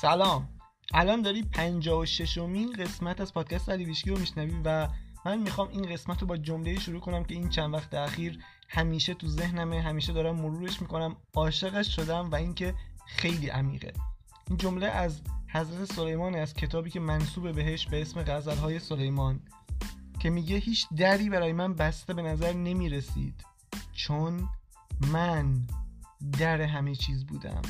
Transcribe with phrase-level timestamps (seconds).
[0.00, 0.48] سلام.
[0.94, 4.88] الان داری 56 مین قسمت از پادکست علی ویشکی رو میشنوی و
[5.26, 9.14] من می‌خوام این قسمت رو با جمله شروع کنم که این چند وقت اخیر همیشه
[9.14, 12.74] تو ذهنمه همیشه دارم مرورش می‌کنم عاشقش شدم و اینکه
[13.06, 13.92] خیلی عمیقه.
[14.48, 19.40] این جمله از حضرت سلیمان از کتابی که منصوب بهش به اسم غزلهای سلیمان
[20.18, 23.44] که میگه هیچ دری برای من بسته به نظر نمی‌رسید
[23.92, 24.48] چون
[25.12, 25.66] من
[26.38, 27.62] در همه چیز بودم.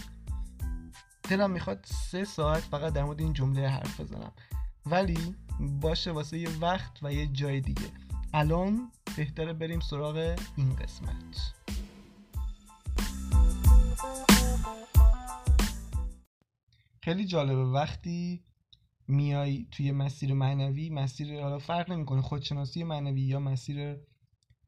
[1.30, 4.32] دلم می‌خواد سه ساعت فقط در مورد این جمله حرف بزنم.
[4.86, 7.90] ولی باشه واسه یه وقت و یه جای دیگه.
[8.34, 11.54] الان بهتره بریم سراغ این قسمت.
[17.02, 18.44] خیلی جالبه وقتی
[19.08, 23.96] میای توی مسیر معنوی مسیر حالا فرق نمی‌کنه خودشناسی معنوی یا مسیر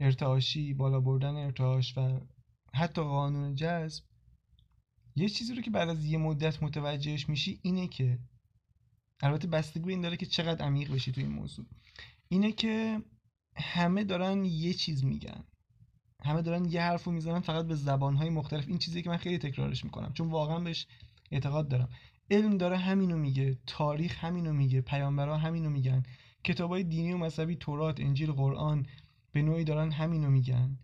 [0.00, 2.20] ارتعاشی بالا بردن ارتعاش و
[2.74, 4.04] حتی قانون جذب
[5.16, 8.18] یه چیزی رو که بعد از یه مدت متوجهش میشی اینه که
[9.22, 11.66] البته بستگی این داره که چقدر عمیق بشی تو این موضوع.
[12.28, 13.02] اینه که
[13.56, 15.44] همه دارن یه چیز میگن.
[16.24, 18.68] همه دارن یه حرف رو می‌زنن فقط به زبانهای مختلف.
[18.68, 20.12] این چیزی که من خیلی تکرارش می‌کنم.
[20.12, 20.86] چون واقعا بهش
[21.30, 21.88] اعتقاد دارم.
[22.30, 23.58] علم داره همینو میگه.
[23.66, 24.80] تاریخ همینو میگه.
[24.80, 26.02] پیامبرا همینو میگن.
[26.44, 28.86] کتابای دینی و مذهبی تورات انجیل قرآن
[29.32, 30.78] به نوعی دارن همینو میگن.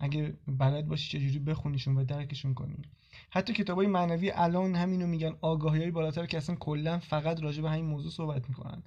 [0.00, 2.82] اگه بلد باشی چجوری بخونیشون و درکشون کنی.
[3.30, 7.70] حتی کتابای معنوی الان همینو میگن آگاهی های بالاتر که اصلا کلا فقط راجع به
[7.70, 8.82] همین موضوع صحبت می‌کنن.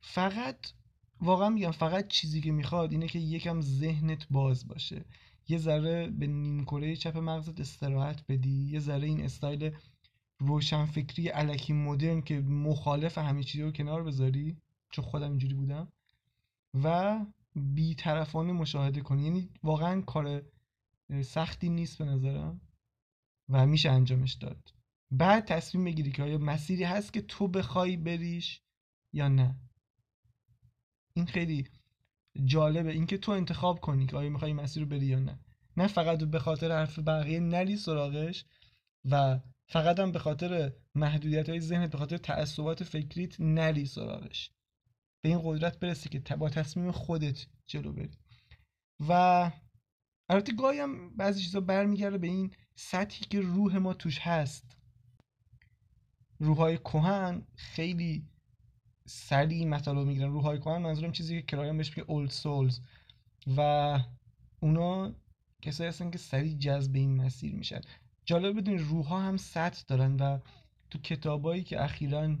[0.00, 0.56] فقط
[1.20, 5.04] واقعا میگم فقط چیزی که می‌خواد اینه که یکم ذهنت باز باشه.
[5.48, 9.70] یه ذره به نیمکره چپ مغزت استراحت بدی یه ذره این استایل
[10.38, 14.56] روشنفکری علکی مدرن که مخالف همه چیزی رو کنار بذاری
[14.90, 15.88] چون خودم اینجوری بودم
[16.84, 17.18] و
[17.56, 19.24] بیطرفانه مشاهده کنی.
[19.24, 20.42] یعنی واقعا کار
[21.22, 22.60] سختی نیست به نظرم.
[23.48, 24.74] و میشه انجامش داد.
[25.10, 28.60] بعد تصمیم بگیری که آیا مسیری هست که تو بخوای بریش
[29.12, 29.56] یا نه.
[31.14, 31.68] این خیلی
[32.44, 32.92] جالبه.
[32.92, 35.38] اینکه تو انتخاب کنی که آیا می‌خوای مسیر رو بری یا نه.
[35.76, 38.44] نه فقط به خاطر حرف بقیه نری سراغش
[39.04, 44.50] و فقط هم به خاطر محدودیت های ذهنت به خاطر تعصبات فکریت نری سراغش.
[45.22, 48.10] به این قدرت برسی که با تصمیم خودت جلو بری.
[49.08, 49.50] و
[50.28, 54.76] البته گاهی هم بعضی چیزا برمیگرده به این سطحی که روح ما توش هست.
[56.38, 58.28] روحای کهن خیلی
[59.06, 60.32] سریع مطالب می‌گیرن.
[60.32, 62.80] روحای کهن منظورم چیزی که کرایان بهش میگه اولد سولز
[63.56, 64.00] و
[64.60, 65.14] اونا
[65.62, 67.80] کسایی هستن که سریع جذب این مسیر میشن.
[68.24, 70.38] جالب بدونید روحها هم سطح دارن و
[70.90, 72.36] تو کتابایی که اخیرا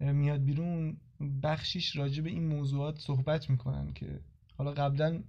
[0.00, 0.96] میاد بیرون
[1.42, 4.20] بخشیش راجع به این موضوعات صحبت می‌کنن که
[4.58, 5.22] حالا قبلا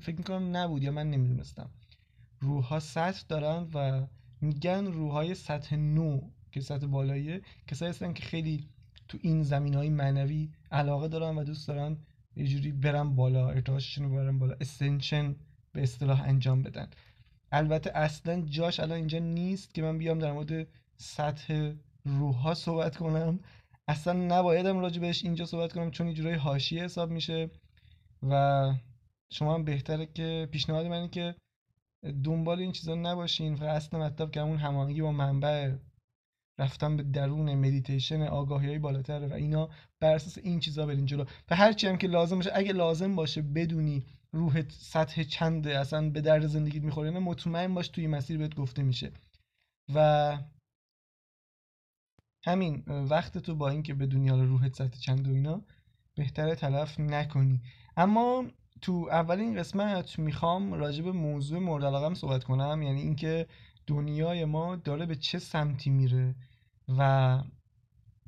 [0.00, 1.70] فکر می‌کنم نبود یا من نمی‌دونستم.
[2.40, 4.06] روحها سطح دارن و
[4.40, 6.20] میگن روحهای سطح نو
[6.52, 8.68] که سطح بالاییه کسایی هستن که خیلی
[9.08, 11.96] تو این زمین های معنوی علاقه دارن و دوست دارن
[12.36, 15.36] یه جوری برن بالا ارتعاششون رو برن بالا اسنشن
[15.72, 16.88] به اصطلاح انجام بدن.
[17.52, 21.72] البته اصلا جاش الان اینجا نیست که من بیام در مورد سطح
[22.04, 23.40] روح صحبت کنم.
[23.88, 27.50] اصلا نبایدم راجع بهش اینجا صحبت کنم چون یه جورای حاشیه حساب میشه
[28.22, 28.72] و
[29.30, 31.34] شما هم بهتره که پیشنهاد من که
[32.24, 33.54] دنبال این چیزا نباشین.
[33.54, 35.74] و اصل مطلب که همون هماهنگی با منبع
[36.58, 39.68] رفتن به درون مدیتیشن آگاهی های بالاتر و اینا
[40.00, 41.24] بر اساس این چیزا برین جلو.
[41.50, 46.10] و هر چی هم که لازم باشه اگه لازم باشه بدونی روحت سطح چنده اصلا
[46.10, 49.12] به درد زندگیت می‌خوره نه مطمئن باش توی مسیر بهت گفته میشه.
[49.94, 50.38] و
[52.46, 55.62] همین وقت تو با اینکه بدونی حالا روحت سطح چند و اینا
[56.14, 57.62] بهتره تلف نکنی.
[57.96, 58.44] اما
[58.80, 62.82] تو اولین قسمت می‌خوام راجع به موضوع مورد علاقم صحبت کنم.
[62.82, 63.46] یعنی اینکه
[63.86, 66.34] دنیای ما داره به چه سمتی میره
[66.98, 67.42] و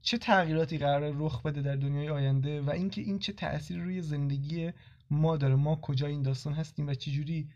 [0.03, 4.71] چه تغییراتی قرار رخ بده در دنیای آینده و اینکه این چه تأثیری روی زندگی
[5.11, 5.55] ما داره.
[5.55, 7.49] ما کجا این داستان هستیم و چجوری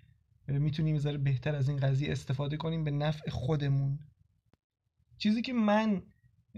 [0.49, 3.99] می‌تونیم ذره بهتر از این قضیه استفاده کنیم به نفع خودمون.
[5.19, 6.03] چیزی که من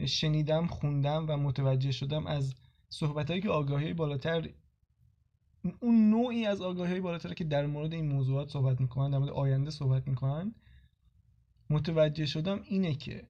[0.07, 2.55] شنیدم خوندم و متوجه شدم از
[2.89, 4.49] صحبتهایی که آگاهی بالاتر
[5.81, 9.71] اون نوعی از آگاهی بالاتر که در مورد این موضوعات صحبت می‌کنن در مورد آینده
[9.71, 10.55] صحبت می‌کنن.
[11.71, 13.29] متوجه شدم اینه که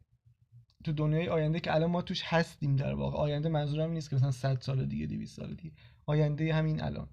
[0.85, 4.31] تو دنیای آینده که الان ما توش هستیم در واقع آینده منظورم نیست که مثلا
[4.31, 5.77] 100 سال دیگه 200 سال دیگه.
[6.07, 7.09] آینده همین الان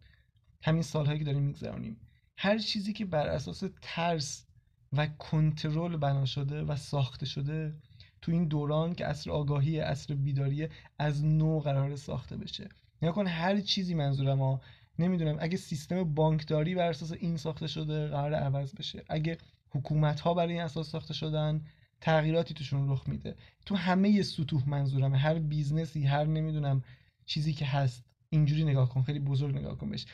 [0.64, 1.98] همین سالهایی که داریم میگذرونیم.
[2.38, 4.48] هر چیزی که بر اساس ترس
[4.94, 7.76] و کنترل بنا شده و ساخته شده
[8.22, 10.68] تو این دوران که عصر آگاهی عصر بیداری
[11.00, 12.70] از نو قراره ساخته بشه.
[13.02, 14.62] نگاه کن هر چیزی منظورم ها
[15.02, 19.38] نمی‌دونم اگه سیستم بانکداری بر اساس این ساخته شده قراره عوض بشه اگه
[19.70, 21.62] حکومت ها بر این اساس ساخته شدن
[22.02, 23.36] تغییراتی توشون رخ میده.
[23.66, 25.18] تو همه سطوح منظورمه.
[25.18, 26.84] هر business ی هر نمی‌دونم
[27.26, 30.06] چیزی که هست اینجوری نگاه کن خیلی بزرگ نگاه کن بهش.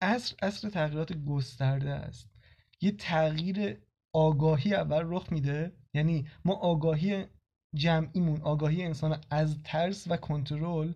[0.00, 2.30] اصر اصر تغییرات گسترده است.
[2.80, 3.76] یه تغییر
[4.12, 5.72] آگاهی اول رخ میده.
[5.94, 7.24] یعنی ما آگاهی
[7.74, 10.92] جمعیمون آگاهی انسان از ترس و کنترل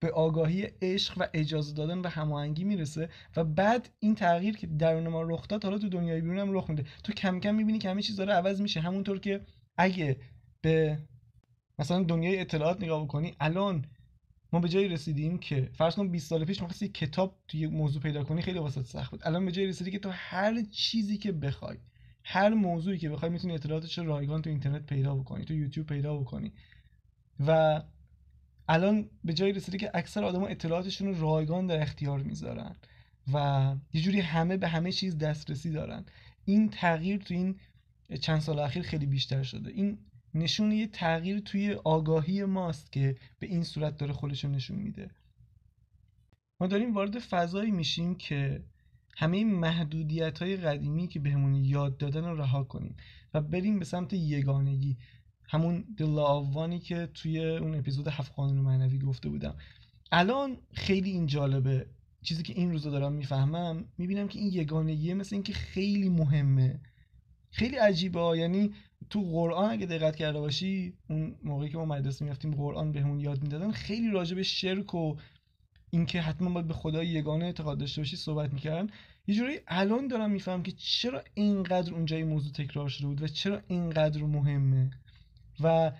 [0.00, 5.08] به آگاهی عشق و اجازه دادن و هماهنگی می‌رسه و بعد این تغییر که درون
[5.08, 6.84] ما رخ داد حالا تو دنیای بیرون هم رخ میده.
[7.04, 8.80] تو کم کم می‌بینی که همه چیز داره عوض میشه.
[8.80, 9.40] همونطور که
[9.76, 10.16] اگه
[10.60, 10.98] به
[11.78, 13.84] مثلا دنیای اطلاعات نگاه بکنی الان
[14.52, 18.24] ما به جایی رسیدیم که فرض کن 20 سال پیش می‌خواستی کتاب توی موضوع پیدا
[18.24, 19.20] کنی خیلی واسه سخت بود.
[19.24, 21.78] الان به جایی رسیدی که تو هر چیزی که بخوای
[22.24, 26.52] هر موضوعی که بخوای می‌تونی اطلاعاتش رایگان تو اینترنت پیدا بکنی تو یوتیوب پیدا بکنی.
[27.46, 27.82] و
[28.68, 32.76] الان به جایی رسیده که اکثر آدما اطلاعاتشون رو رایگان در اختیار می‌ذارن
[33.32, 36.04] و یه جوری همه به همه چیز دسترسی دارن.
[36.44, 37.60] این تغییر تو این
[38.20, 39.70] چند سال اخیر خیلی بیشتر شده.
[39.70, 39.98] این
[40.34, 45.10] نشون یه تغییر توی آگاهی ماست که به این صورت داره خودش نشون میده.
[46.60, 48.64] ما داریم وارد فضایی میشیم که
[49.16, 52.96] همه محدودیت های قدیمی که بهمون یاد دادن رو رها کنیم
[53.34, 54.96] و بریم به سمت یگانگی.
[55.48, 59.54] همون دلاوانی که توی اون اپیزود هفت قانون معنوی گفته بودم.
[60.12, 61.86] الان خیلی این جالبه.
[62.22, 66.80] چیزی که این روزا دارم می‌فهمم می‌بینم که این یگانگیه مثل اینکه خیلی مهمه.
[67.50, 68.38] خیلی عجیبه.
[68.38, 68.72] یعنی
[69.10, 73.42] تو قرآن اگه دقت کرده باشی اون موقعی که ما مدرسه می‌رفتیم قرآن بهمون یاد
[73.42, 75.16] می‌دادن خیلی راجع به شرک و
[75.90, 78.90] اینکه حتما باید به خدای یگانه اعتقاد داشته باشی صحبت می‌کردن.
[79.26, 83.28] یه جوری الان دارم میفهم که چرا اینقدر اونجا این موضوع تکرار شده بود و
[83.28, 84.90] چرا اینقدر مهمه.
[85.60, 85.92] و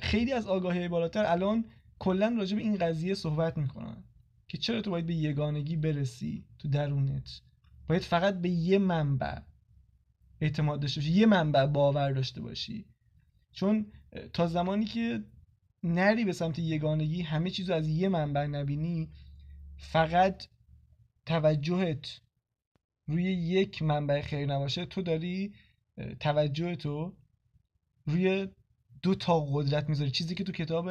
[0.00, 1.64] خیلی از آگاهی بالاتر الان
[1.98, 4.04] کلا راجع به این قضیه صحبت می‌کنن
[4.48, 7.40] که چرا تو باید به یگانگی برسی تو درونت؟
[7.88, 9.38] باید فقط به یه منبع
[10.40, 12.86] اعتماد داشته باشی یه منبع باور داشته باشی.
[13.52, 13.92] چون
[14.32, 15.24] تا زمانی که
[15.82, 19.10] نری به سمت یگانگی همه چیز از یه منبع نبینی
[19.76, 20.46] فقط
[21.26, 22.20] توجهت
[23.06, 25.54] روی یک منبع خیر نباشه تو داری
[26.20, 27.16] توجه تو
[28.06, 28.48] روی
[29.02, 30.88] دو تا قدرت می‌ذاری چیزی که تو کتاب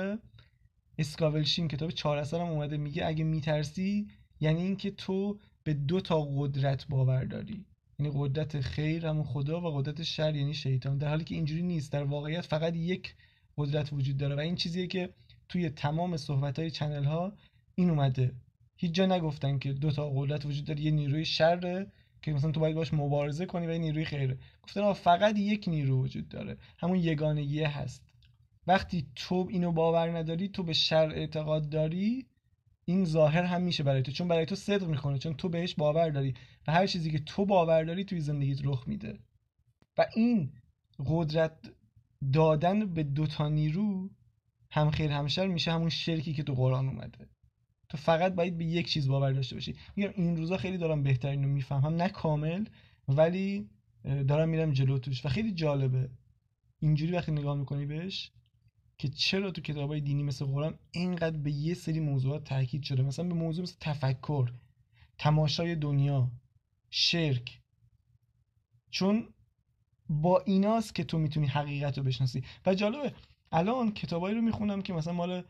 [0.98, 4.08] اسکاولشین کتاب چهار اثرم اومده میگه اگه میترسی
[4.40, 7.66] یعنی اینکه تو به دو تا قدرت باور داری.
[8.00, 10.98] یعنی قدرت خیر همون خدا و قدرت شر یعنی شیطان.
[10.98, 11.92] در حالی که اینجوری نیست.
[11.92, 13.16] در واقعیت فقط یک
[13.58, 15.10] قدرت وجود داره و این چیزیه که
[15.50, 17.34] توی تمام صحبت های چنل ها
[17.76, 18.36] این اومده.
[18.78, 20.82] هیچ جا نگفتن که دو تا قدرت وجود داره.
[20.82, 25.38] یه نیروی شره که مثلا تو باید باش مبارزه کنی و نیروی خیره گفتن فقط
[25.38, 26.58] یک نیرو وجود داره.
[26.78, 28.04] همون یگانگیه هست.
[28.68, 32.26] وقتی تو اینو باور نداری تو به شر اعتقاد داری
[32.86, 34.12] این ظاهر هم میشه برای تو.
[34.12, 36.34] چون برای تو صدق می‌کنه چون تو بهش باور داری.
[36.68, 39.20] و هر چیزی که تو باور داری توی زندگیت رخ میده.
[39.98, 40.52] و این
[41.06, 41.72] قدرت
[42.34, 44.10] دادن به دوتا نیرو
[44.72, 45.72] هم خیر هم شر میشه.
[45.72, 47.28] همون شرکی که تو قرآن اومده.
[47.92, 49.76] تو فقط باید به یک چیز باور داشته باشی.
[49.96, 51.96] میگم این روزا خیلی دارم بهترین رو می‌فهمم.
[51.96, 52.66] نه کامل
[53.08, 53.70] ولی
[54.04, 56.10] دارم میرم جلو توش و خیلی جالبه.
[56.80, 58.32] اینجوری وقتی نگاه می‌کنی بهش
[58.98, 63.04] که چرا تو کتابای دینی مثل قرآن اینقدر به یه سری موضوعات تاکید شده.
[63.04, 64.52] مثلا به موضوع مثل تفکر
[65.18, 66.32] تماشای دنیا
[66.90, 67.62] شرک.
[68.90, 69.34] چون
[70.10, 72.44] با ایناست که تو می‌تونی حقیقت رو بشناسی.
[72.66, 73.14] و جالبه
[73.52, 75.44] الان کتابایی رو می‌خونم که مثلا مال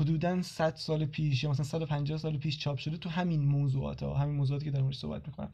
[0.00, 4.14] حدودا 100 سال پیش یا مثلا 150 سال پیش چاپ شده تو همین موضوعات ها
[4.14, 5.52] همین موضوعاتی که در موردش صحبت می‌کنم.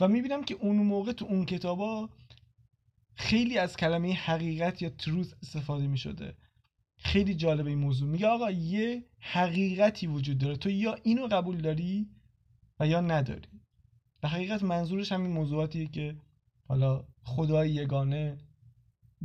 [0.00, 2.10] و می‌بینم که اون موقع تو اون کتابا
[3.14, 6.34] خیلی از کلمه حقیقت یا تروث استفاده می‌شده.
[6.96, 8.08] خیلی جالب این موضوع.
[8.08, 10.56] میگه آقا یه حقیقتی وجود داره.
[10.56, 12.08] تو یا اینو قبول داری
[12.80, 13.48] و یا نداری.
[14.22, 16.16] و حقیقت منظورش همین موضوعاتیه که
[16.68, 18.38] حالا خدای یگانه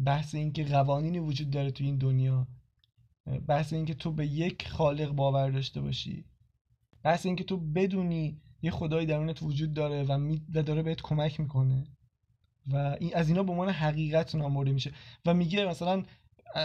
[0.05, 2.47] بحث این که قوانینی وجود داره تو این دنیا.
[3.47, 6.25] بحث این که تو به یک خالق باور داشته باشی.
[7.03, 10.41] بحث این که تو بدونی یه خدای درونت وجود داره و, می...
[10.53, 11.87] و داره بهت کمک می‌کنه.
[12.67, 14.91] و این از اینا به عنوان حقیقت نامورده میشه.
[15.25, 16.03] و میگه مثلا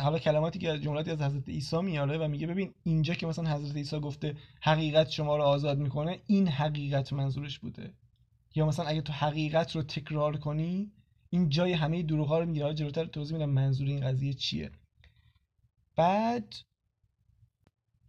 [0.03, 3.77] حالا کلماتی که جملاتی از حضرت عیسی میاره و میگه ببین اینجا که مثلا حضرت
[3.77, 7.95] عیسی گفته حقیقت شما رو آزاد می‌کنه این حقیقت منظورش بوده.
[8.55, 10.93] یا مثلا اگه تو حقیقت رو تکرار کنی
[11.31, 14.71] این جای همه دروغ ها رو می‌گیره جلوتر توضیح میدم منظور این قضیه چیه.
[16.01, 16.55] بعد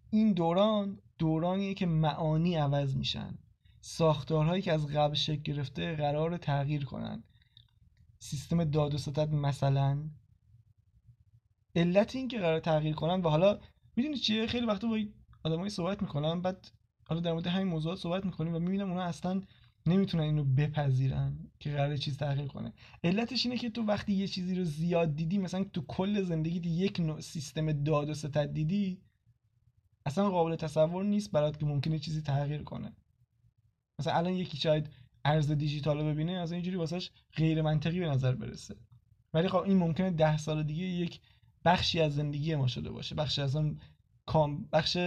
[0.09, 3.37] این دوران دورانیه که معانی عوض میشن.
[3.81, 7.23] ساختارهایی که از قبل شکل گرفته قرار تغییر کنن.
[8.19, 10.09] سیستم داد و ستد مثلا.
[11.75, 13.59] علت این که قرار تغییر کنن و حالا
[13.95, 14.99] می‌دونی چیه؟ خیلی وقتا با
[15.43, 16.67] آدمایی صحبت می‌کنم بعد
[17.07, 19.41] حالا در مورد همین موضوعات صحبت می‌کنیم و می‌بینم اونا اصلا
[19.85, 22.73] نمی‌تونن اینو بپذیرن که قرار چیز تغییر کنه.
[23.03, 26.99] علتش اینه که تو وقتی یه چیزی رو زیاد دیدی مثلا تو کل زندگی یک
[26.99, 29.01] نوع سیستم داد و ستد دیدی
[30.05, 32.93] اصلا قابل تصور نیست برات که ممکنه چیزی تغییر کنه.
[33.99, 34.89] مثلا الان یکی شاید
[35.25, 38.75] ارز دیجیتال رو ببینه از اینجوری واسش غیر منطقی به نظر برسه.
[39.33, 41.19] ولی خب این ممکنه ده سال دیگه یک
[41.65, 43.15] بخشی از زندگی ما شده باشه.
[43.15, 43.79] بخش از اون
[44.25, 44.97] کام بخش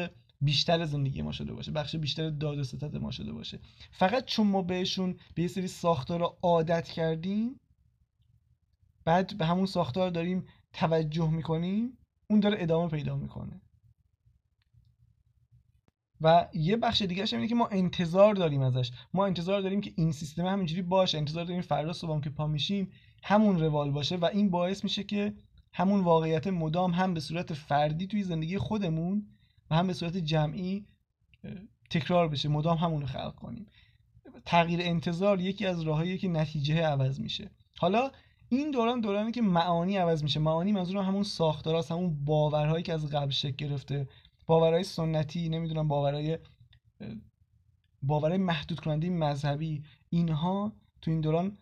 [0.44, 3.60] بیشتر زندگی ما شده باشه بخش بیشتر داد و ستد ما شده باشه.
[3.92, 7.60] فقط چون ما بهشون به یه سری ساختار عادت کردیم
[9.04, 11.98] بعد به همون ساختار داریم توجه می‌کنیم
[12.30, 13.60] اون داره ادامه پیدا می‌کنه.
[16.20, 18.90] و یه بخش دیگه اینه که ما انتظار داریم ازش.
[19.14, 22.92] ما انتظار داریم که این سیستم همینجوری باشه انتظار داریم فردا صبح که پا میشیم
[23.22, 25.34] همون روال باشه و این باعث میشه که
[25.72, 29.26] همون واقعیت مدام هم به صورت فردی توی زندگی خودمون
[29.74, 30.86] هم به صورت جمعی
[31.90, 33.66] تکرار بشه مدام همون رو خلق کنیم.
[34.46, 37.50] تغییر انتظار یکی از راههایی که نتیجه عوض میشه.
[37.78, 38.10] حالا
[38.48, 43.10] این دوران دورانی که معانی عوض میشه معانی منظورم همون ساختاراست همون باورهایی که از
[43.10, 44.08] قبل شکل گرفته.
[44.46, 46.38] باورهای سنتی نمی‌دونم باورهای
[48.02, 51.58] باورهای محدود کننده مذهبی اینها تو این دوران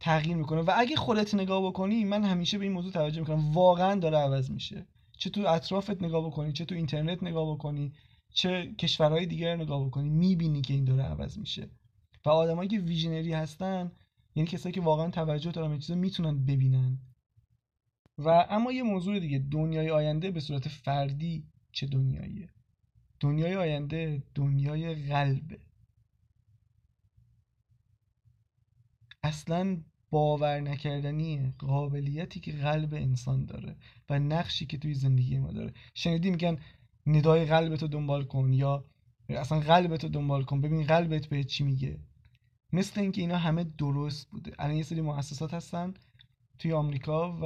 [0.00, 0.60] تغییر می‌کنه.
[0.60, 3.52] و اگه خودت نگاه بکنی من همیشه به این موضوع توجه می‌کنم.
[3.52, 4.86] واقعا داره عوض میشه.
[5.18, 7.92] چه تو اطرافت نگاه بکنی چه تو اینترنت نگاه بکنی
[8.32, 11.70] چه کشورهای دیگر نگاه بکنی می‌بینی که این داره عوض میشه.
[12.24, 13.92] و آدمایی که ویژنری هستن
[14.34, 16.98] یعنی کسایی که واقعا توجه دارن به چیزا می‌تونن ببینن.
[18.18, 22.48] و اما یه موضوع دیگه دنیای آینده به صورت فردی چه دنیاییه؟
[23.20, 25.60] دنیای آینده دنیای قلبه.
[29.22, 29.82] اصلا
[30.14, 33.76] باور نکردنیه قابلیتی که قلب انسان داره
[34.10, 35.72] و نقشی که توی زندگی ما داره.
[35.94, 36.56] شنیدی میگن
[37.06, 38.84] ندای قلبت دنبال کن یا
[39.28, 41.98] اصلا قلبت رو دنبال کن ببین قلبت به چی میگه.
[42.72, 44.52] مثل اینکه اینا همه درست بوده.
[44.58, 45.94] الان یه سری مؤسسات هستن
[46.58, 47.44] توی آمریکا و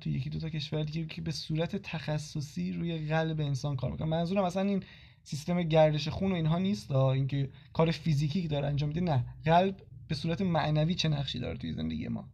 [0.00, 4.08] توی یکی دو تا کشور دیگه که به صورت تخصصی روی قلب انسان کار می‌کنن.
[4.08, 4.82] منظورم مثلا این
[5.22, 9.24] سیستم گردش خون و اینها نیست اینکه کار فیزیکی داره انجام میده نه.
[9.44, 9.76] قلب
[10.10, 12.28] به صورت معنوی چه نقشی داره توی زندگی ما؟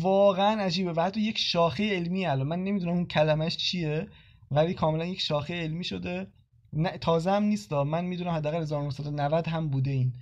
[0.00, 0.92] واقعا عجیبه.
[0.92, 2.46] و حتی یک شاخه علمی الان.
[2.46, 4.06] من نمی‌دونم اون کلمش چیه
[4.50, 6.26] ولی کاملا یک شاخه علمی شده.
[6.72, 10.12] نه تازه هم نیست من می‌دونم حداقل 1990 هم بوده این.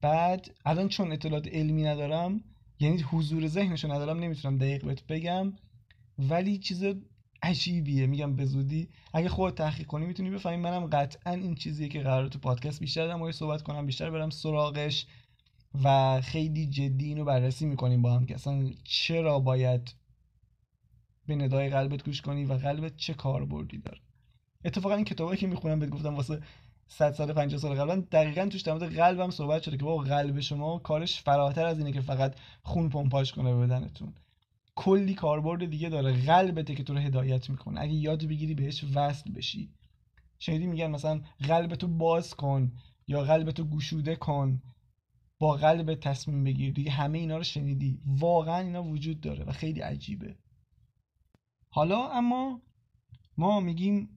[0.00, 2.40] بعد الان چون اطلاعات علمی ندارم
[2.80, 5.52] یعنی حضور ذهنشو ندارم نمی‌تونم دقیق بهت بگم.
[6.18, 6.84] ولی چیز
[7.42, 8.06] عجیبیه.
[8.06, 8.88] میگم به زودی.
[9.14, 10.56] اگه خود تحقیق کنی می‌تونی بفهمی.
[10.56, 15.06] منم قطعا این چیزیه که قرار تو پادکست بیشتر در صحبت کنم بیشتر برم سراغش.
[15.84, 19.94] و خیلی جدی اینو بررسی می‌کنیم با هم که اصلا چرا باید
[21.26, 24.00] به ندای قلبت گوش کنی و قلبت چه کاربردی داره.
[24.64, 26.40] اتفاقا این کتابی که می‌خونم بهت گفتم واسه
[26.86, 30.40] 100 سال 50 سال قبلا دقیقا توش در مورد قلبم صحبت شده که بابا قلب
[30.40, 34.14] شما کارش فراتر از اینه که فقط خون پمپاژ کنه به بدنتون.
[34.74, 36.26] کلی کاربرد دیگه داره.
[36.26, 37.80] قلبته که تو رو هدایت می‌کنه.
[37.80, 39.70] اگه یاد بگیری بهش وصل بشی.
[40.38, 42.72] شنیدی میگن مثلا قلبتو باز کن
[43.08, 44.62] یا قلبتو گشوده کن.
[45.38, 48.00] با قلب تصمیم بگیر دیگه همه اینا رو شنیدی.
[48.06, 50.36] واقعا اینا وجود داره و خیلی عجیبه.
[51.68, 52.62] حالا اما
[53.36, 54.08] ما میگیم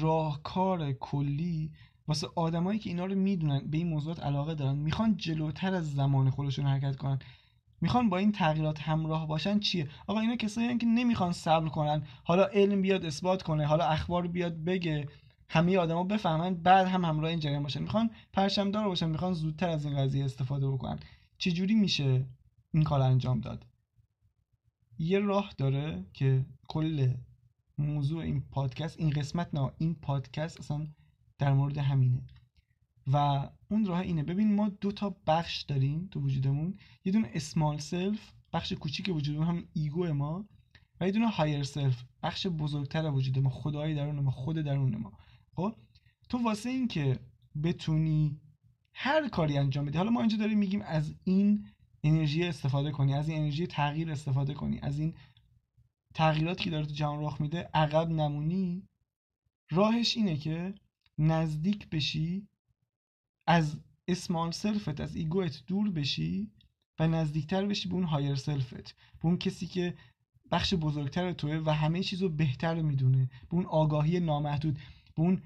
[0.00, 1.70] راهکار کلی.
[2.08, 6.30] واسه آدمایی که اینا رو می‌دونن به این موضوعات علاقه دارن می‌خوان جلوتر از زمان
[6.30, 7.18] خودشون حرکت کنن.
[7.80, 12.02] می‌خوان با این تغییرات همراه باشن چیه؟ آقا اینا کسایی که نمی‌خوان صبر کنن.
[12.24, 13.66] حالا علم بیاد اثبات کنه.
[13.66, 15.08] حالا اخبار بیاد بگه.
[15.52, 19.84] همه آدما بفهمن بعد هم همراه این جریان باشن می‌خوان پرچمدار باشن می‌خوان زودتر از
[19.84, 20.98] این قضیه استفاده بکنن.
[21.38, 22.26] چجوری میشه
[22.74, 23.66] این کار انجام داد؟
[24.98, 27.14] یه راه داره که کل
[27.78, 30.86] موضوع این پادکست این قسمت نه این پادکست اصلا
[31.38, 32.22] در مورد همینه.
[33.12, 34.22] و اون راه اینه.
[34.22, 36.78] ببین ما دو تا بخش داریم تو وجودمون.
[37.04, 40.44] یه دونه small self بخش کوچیک وجودمون هم ego ما.
[41.00, 43.50] و یه دونه higher self بخش بزرگتر وجود ما.
[43.50, 45.12] خدای درون ما خود درون ما.
[45.56, 45.76] خب؟
[46.28, 47.18] تو واسه این که
[47.62, 48.40] بتونی
[48.94, 51.66] هر کاری انجام بدی حالا ما اینجا داریم میگیم از این
[52.04, 55.14] انرژی استفاده کنی از این انرژی تغییر استفاده کنی از این
[56.14, 58.88] تغییراتی که داره تو جهان رخ میده عقب نمونی.
[59.70, 60.74] راهش اینه که
[61.18, 62.48] نزدیک بشی
[63.46, 63.76] از
[64.08, 66.50] small self ت از ego ت دور بشی
[66.98, 69.94] و نزدیکتر بشی به اون higher self ت به اون کسی که
[70.50, 74.78] بخش بزرگتر توه و همه چیز رو بهتر می‌دونه به اون آگاهی نامحدود.
[75.14, 75.42] به اون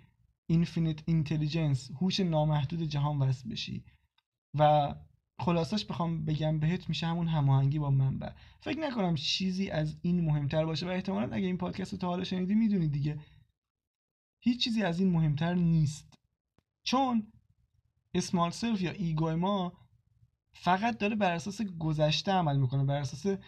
[0.46, 3.84] infinite intelligence هوش نامحدود جهان وصل بشی.
[4.54, 4.94] و
[5.38, 8.30] خلاصش بخوام بگم بهت میشه همون هماهنگی با منبع.
[8.60, 12.24] فکر نکنم چیزی از این مهمتر باشه و احتمالا اگه این پادکست رو تا حالا
[12.24, 13.20] شنیدی می‌دونی دیگه.
[14.40, 16.18] هیچ چیزی از این مهمتر نیست.
[16.82, 17.32] چون
[18.14, 19.72] small self یا ego ما
[20.52, 23.38] فقط داره بر اساس گذشته عمل می‌کنه بر اساس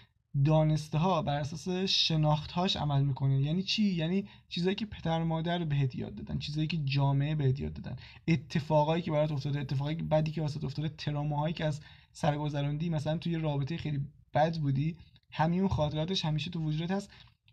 [0.44, 3.42] دانسته ها بر اساس شناخت هاش عمل می‌کنه.
[3.42, 7.72] یعنی چی؟ یعنی چیزایی که پدر مادر بهت یاد دادن چیزایی که جامعه بهت یاد
[7.72, 7.96] دادن.
[8.28, 11.80] اتفاقایی که برات افتاده اتفاقایی که بدی که واست افتاده تراماهایی که از
[12.12, 14.00] سرگذروندی مثلا توی رابطه خیلی
[14.34, 14.96] بد بودی
[15.32, 17.10] همین خاطراتش همیشه تو وجودت هست.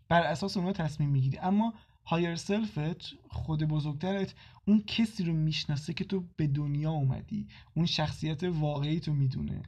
[0.08, 1.38] بر اساس اونها تصمیم می‌گیری.
[1.38, 1.74] اما
[2.06, 4.34] هایر سلفت خود بزرگترت
[4.66, 7.46] اون کسی رو می‌شناسه که تو به دنیا اومدی.
[7.74, 9.62] اون شخصیت واقعی تو می‌دونه.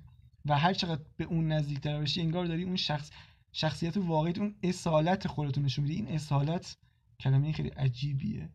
[0.49, 3.11] و هر چقدر به اون نزدیکتر بشی انگار داری اون شخص
[3.52, 5.97] شخصیت واقعیت اون اصالت خودتون نشون میدی.
[5.97, 6.76] این اصالت
[7.21, 8.49] کلمه خیلی عجیبیه.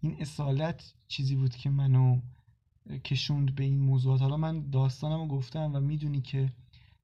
[0.00, 2.20] این اصالت چیزی بود که منو
[3.04, 4.22] کشوند به این موضوعات.
[4.22, 6.52] حالا من داستانمو گفتم و می‌دونی که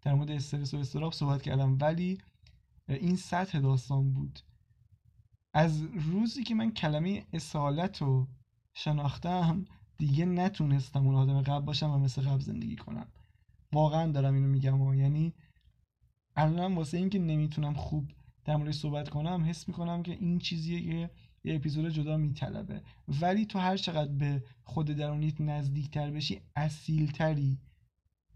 [0.02, 2.18] در مورد استرس و استراب صحبت کردم ولی
[2.88, 4.40] این سطح داستان بود.
[5.54, 8.28] از روزی که من کلمه اصالت رو
[8.74, 9.64] شناختم
[9.98, 13.06] دیگه نتونستم اون آدم قبل باشم و مثل قبل زندگی کنم.
[13.74, 15.34] واقعا دارم اینو میگم و یعنی
[16.36, 18.10] الان واسه اینکه نمی‌تونم خوب
[18.44, 21.10] در مورد صحبت کنم حس می‌کنم که این چیزیه که
[21.44, 22.82] یه اپیزود جدا میطلبه.
[23.08, 27.58] ولی تو هر چقدر به خود درونیت نزدیکتر بشی اصیلتری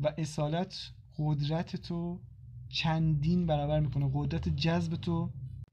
[0.01, 2.21] و اصالت قدرت تو
[2.69, 4.11] چندین برابر می‌کنه.
[4.15, 5.33] قدرت جذب تو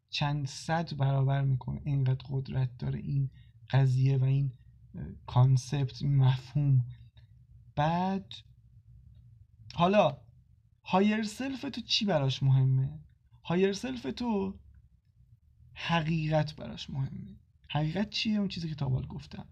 [0.09, 1.81] چند صد برابر می‌کنه.
[1.83, 3.29] اینقدر قدرت داره این
[3.69, 4.51] قضیه و این
[5.25, 6.85] concept مفهوم.
[7.75, 8.25] بعد
[9.75, 10.17] حالا
[10.83, 12.99] higher self تو چی براش مهمه؟
[13.43, 14.55] higher self تو
[15.73, 17.35] حقیقت براش مهمه.
[17.69, 19.45] حقیقت چیه؟ اون چیزی که تا به حال گفتم.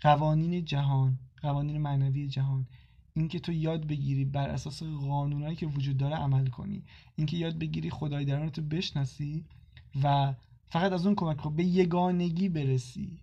[0.00, 2.66] قوانین جهان قوانین معنوی جهان.
[3.14, 6.84] اینکه تو یاد بگیری بر اساس قانونایی که وجود داره عمل کنی.
[7.16, 9.44] اینکه یاد بگیری خدای درون تو بشناسی
[10.02, 10.34] و
[10.68, 13.20] فقط از اون کمک کن به یگانگی برسی.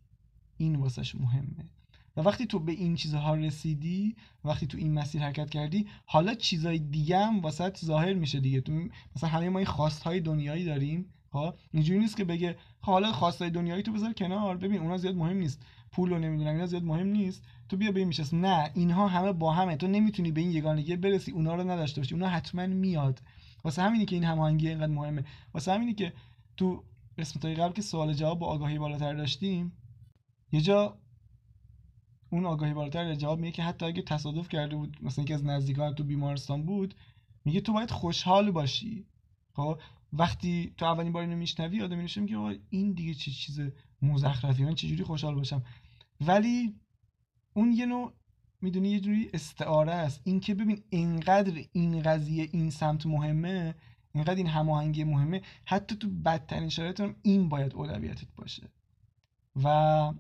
[0.58, 1.70] این واسش مهمه.
[2.18, 6.80] و وقتی تو به این چیزها رسیدی وقتی تو این مسیر حرکت کردی حالا چیزای
[6.80, 8.62] دیگه هم واسط ظاهر میشه دیگه.
[8.62, 8.72] تو
[9.16, 13.84] مثلا همه ما این خواستهای دنیایی داریم ها اینجوری نیست که بگه حالا خواستهای دنیایی
[13.84, 14.58] تو بذار کنار.
[14.58, 15.62] ببین اونا زیاد مهم نیست.
[15.92, 17.44] پول رو نمی‌دونم اینا زیاد مهم نیست.
[17.70, 18.34] تو بیا به این میشست.
[18.34, 19.76] نه اینها همه با همه.
[19.76, 22.16] تو نمی‌تونی به این یگانگی برسی اونا رو نداشته باشی.
[22.16, 23.22] اونا حتما میاد.
[23.64, 25.26] واسه همینی که این هماهنگی اینقدر مهمه.
[25.54, 26.14] واسه همینی که
[26.58, 26.84] تو
[27.18, 29.72] قسمت قبل که سوال جواب با آگاهی بالاتر داشتیم
[30.52, 30.98] یه جا
[32.30, 35.96] اون آگاهی بالاتر جواب میگه که حتی اگه تصادف کرده بود مثلا یکی از نزدیکان
[35.96, 36.96] تو بیمارستان بود
[37.46, 39.06] میگه تو باید خوشحال باشی.
[39.54, 39.80] خب
[40.14, 43.62] وقتی تو اولین بار اینو میشنوی آدم میشه میگه این دیگه چه چیز
[44.02, 45.64] مزخرفی من چجوری خوشحال باشم؟
[46.22, 46.76] ولی
[47.54, 48.14] اون یه نوع
[48.62, 50.22] می‌دونی یه جوری استعاره است.
[50.24, 53.76] این که ببین اینقدر این قضیه این سمت مهمه
[54.14, 58.70] اینقدر این هماهنگی مهمه حتی تو بدترین شرایط هم این باید اولویتت باشه.
[59.64, 60.14] و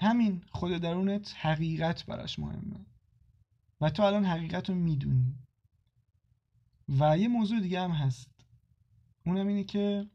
[0.00, 2.86] همین خود درونت حقیقت براش مهمه.
[3.80, 5.38] و تو الان حقیقت رو می‌دونی.
[6.88, 8.30] و یه موضوع دیگه هم هست.
[9.26, 10.10] اونم اینه که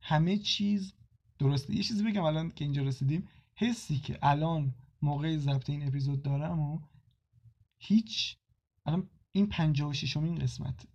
[0.00, 0.92] همه چیز
[1.38, 1.74] درسته.
[1.74, 3.28] یه چیزی بگم الان که اینجا رسیدیم.
[3.56, 6.80] حسی که الان موقع ضبط این اپیزود دارم و
[7.78, 8.36] هیچ
[8.86, 10.86] الان این پنجاه و ششمین قسمت.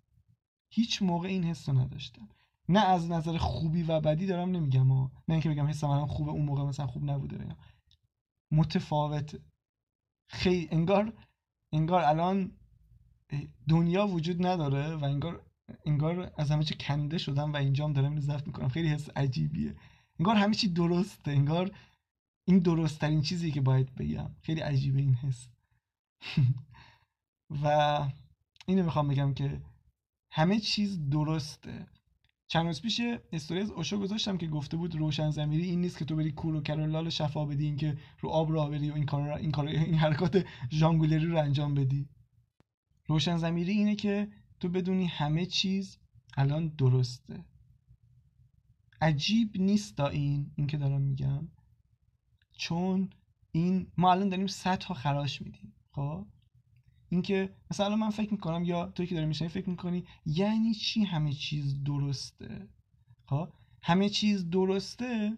[0.69, 2.29] هیچ موقع این حس رو نداشتم.
[2.69, 6.31] نه از نظر خوبی و بدی دارم نمیگم ها نه اینکه بگم حسم الان خوبه
[6.31, 7.55] اون موقع مثلا خوب نبوده.
[8.51, 9.41] متفاوت
[10.29, 11.13] خیلی انگار
[11.73, 12.51] انگار الان
[13.69, 15.45] دنیا وجود نداره و انگار
[15.85, 18.69] انگار از همه چی کنده شدم و اینجام دارم اینو ضبط می‌کنم.
[18.69, 19.75] خیلی حس عجیبیه.
[20.19, 21.31] انگار همه چی درسته.
[21.31, 21.71] انگار
[22.47, 24.35] این درست ترین چیزی که باید بگم.
[24.41, 25.47] خیلی عجیبه این حس.
[27.63, 27.67] و
[28.65, 29.61] اینو می‌خوام بگم که
[30.31, 31.87] همه چیز درسته.
[32.51, 36.05] چند روز پیش استوری از اوشو گذاشتم که گفته بود روشن زمیری این نیست که
[36.05, 39.05] تو بری کور و کرولال شفا بدی این که رو آب راه بری و این
[39.05, 42.09] کار این کار این حرکات ژانگولری رو انجام بدی.
[43.07, 44.27] روشن زمیری اینه که
[44.59, 45.97] تو بدونی همه چیز
[46.37, 47.45] الان درسته.
[49.01, 51.47] عجیب نیست دا این این که دارم میگم.
[52.51, 53.09] چون
[53.51, 56.25] این ما الان داریم صد تا خراش میدیم خب؟
[57.09, 61.33] اینکه مثلا من فکر می‌کنم یا توی که داری میشنی فکر می‌کنی یعنی چی همه
[61.33, 62.67] چیز درسته؟
[63.25, 63.49] خب؟
[63.81, 65.35] همه چیز درسته؟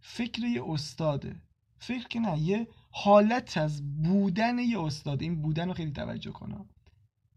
[0.00, 1.42] فکر یه استاده.
[1.78, 5.22] فکر که نه یه حالت از بودن یه استاد.
[5.22, 6.68] این بودن رو خیلی توجه کنم.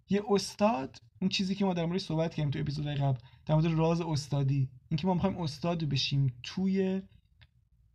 [0.10, 3.66] یه استاد اون چیزی که ما در موردش صحبت کردیم تو اپیزود قبل در مورد
[3.66, 4.70] راز استادی.
[4.90, 7.02] اینکه ما می‌خوایم استاد بشیم توی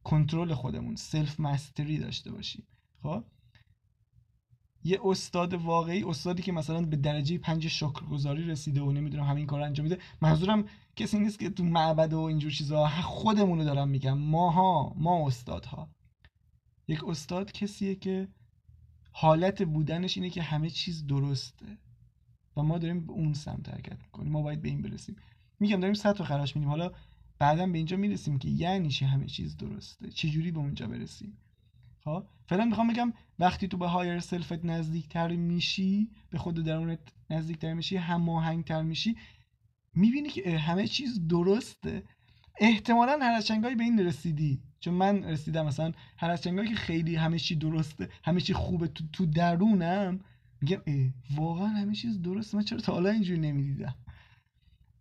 [0.05, 2.67] کنترل خودمون سلف مستری داشته باشیم.
[3.03, 3.25] خب؟
[4.85, 9.61] یه استاد واقعی استادی که مثلا به درجه پنج شکرگزاری رسیده و نمی‌دونم همین کار
[9.61, 10.03] انجام میده.
[10.20, 10.64] منظورم
[10.97, 14.18] کسی نیست که تو معبد و اینجور چیزا خودمون رو دارم میگم.
[14.18, 15.88] ماها ما استادها.
[16.88, 18.29] یک استاد کسیه که
[19.12, 21.79] حالت بودنش اینه که همه چیز درسته
[22.57, 24.33] و ما داریم به اون سمت حرکت می‌کنیم.
[24.33, 25.16] ما باید به این برسیم.
[25.61, 26.68] میگم داریم سطح خراش میدیم.
[26.68, 26.92] حالا
[27.38, 31.38] بعدا به اینجا می‌رسیم که یعنی چی همه چیز درسته؟ چجوری به اونجا برسیم؟
[32.05, 37.75] خب؟ فعلا می‌خوام بگم وقتی تو به هایر سلفت نزدیکتر میشی به خود درونت نزدیکتر
[37.75, 39.17] میشی هماهنگتر میشی
[39.95, 42.03] می‌بینی که همه چیز درسته.
[42.61, 44.62] احتمالا هر از به این رسیدی.
[44.81, 49.05] چون من رسیدم مثلا هر از که خیلی همه چی درسته همه چی خوبه تو,
[49.12, 50.21] تو درونم
[50.61, 50.83] میگم
[51.35, 52.57] واقعا همه چیز درسته.
[52.57, 53.95] من چرا تا حالا اینجوری نمی‌دیدم؟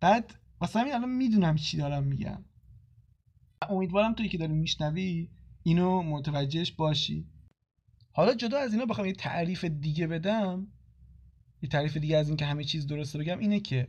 [0.00, 2.44] بعد واسه همین الان می‌دونم چی دارم میگم.
[3.68, 5.28] امیدوارم توی که داری میشنوی
[5.66, 7.26] اینو متوجهش باشی.
[8.12, 10.66] حالا جدا از اینا بخوام یه تعریف دیگه بدم.
[11.62, 13.88] یه تعریف دیگه از این که همه چیز درسته بگم اینه که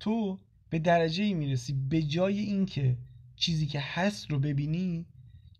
[0.00, 0.38] تو
[0.70, 2.98] به درجه ای می‌رسی به جای اینکه
[3.36, 5.06] چیزی که هست رو ببینی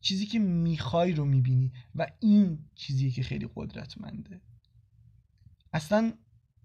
[0.00, 4.40] چیزی که می‌خوای رو می‌بینی و این چیزی که خیلی قدرتمنده.
[5.72, 6.12] اصلا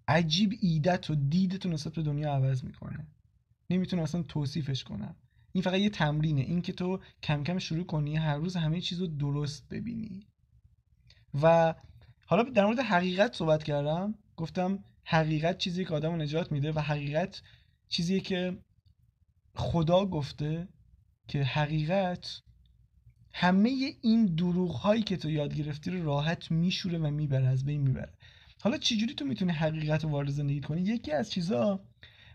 [0.07, 3.07] عجیب ایدت و دیدت نسبت به دنیا عوض می‌کنه.
[3.69, 5.15] نمی‌تونم اصلا توصیفش کنم.
[5.55, 6.41] این فقط یه تمرینه.
[6.41, 10.27] این که تو کم کم شروع کنی هر روز همه چیز رو درست ببینی.
[11.41, 11.75] و
[12.25, 14.15] حالا در مورد حقیقت صحبت کردم.
[14.35, 17.41] گفتم حقیقت چیزی که آدم رو نجات میده و حقیقت
[17.89, 18.57] چیزیه که
[19.55, 20.67] خدا گفته
[21.27, 22.41] که حقیقت
[23.33, 27.81] همه این دروغ هایی که تو یاد گرفتی رو راحت میشوره و می‌بره از بین
[27.81, 28.13] می‌بره.
[28.61, 31.79] حالا چجوری تو می‌تونی حقیقت رو وارد زندگی کنی؟ یکی از چیزا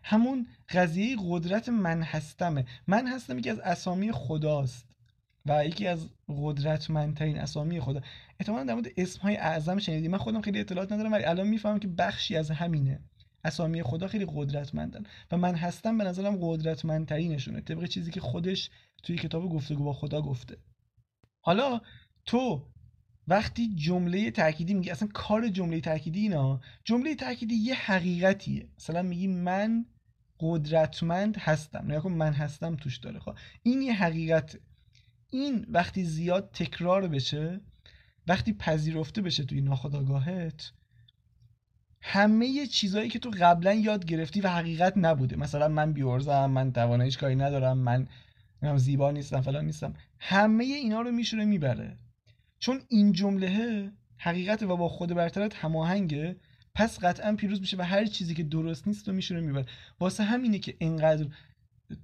[0.03, 2.67] همون قضیه قدرت من هستمه.
[2.87, 4.87] من هستم یکی از اسامی خداست
[5.47, 8.01] و یکی از قدرتمندترین اسامی خدا.
[8.41, 10.09] احتمالا در مورد اسم های اعظم شنیدی.
[10.09, 13.01] من خودم خیلی اطلاعات ندارم ولی الان می‌فهمم که بخشی از همینه.
[13.45, 17.61] اسامی خدا خیلی قدرتمندن و من هستم به نظرم قدرتمندترینشونه.
[17.61, 18.71] طبق چیزی که خودش
[19.03, 20.57] توی کتاب گفتگو با خدا گفته.
[21.41, 21.81] حالا
[22.27, 22.67] تو
[23.29, 28.69] وقتی جمله تأکیدی میگی اصلا کار جمله تأکیدی اینا جمله تأکیدی یه حقیقتیه.
[28.79, 29.87] مثلا میگی من
[30.41, 31.87] قدرتمند هستم.
[31.87, 33.19] نه من هستم توش داره.
[33.19, 34.59] خب این یه حقیقت
[35.31, 37.61] این وقتی زیاد تکرار بشه
[38.27, 40.73] وقتی پذیرفته بشه توی ناخودآگاهت
[42.03, 45.37] همه چیزهایی که تو قبلا یاد گرفتی و حقیقت نبوده.
[45.37, 48.09] مثلا من بیورزم من تواناییش کاری ندارم من
[48.77, 49.95] زیبا نیستم فلان نیستم.
[50.19, 51.99] همه اینا رو میشوره می‌بره.
[52.59, 56.37] چون این جمله حقیقت و با خود برترت هماهنگه.
[56.75, 59.67] پس قطعا پیروز میشه و هر چیزی که درست نیست رو میشونه می‌بره.
[60.01, 61.27] واسه همینه که انقدر